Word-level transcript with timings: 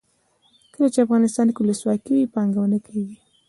کله 0.73 0.87
چې 0.93 0.99
افغانستان 1.05 1.47
کې 1.53 1.59
ولسواکي 1.61 2.11
وي 2.15 2.25
پانګونه 2.35 2.77
کیږي. 2.87 3.17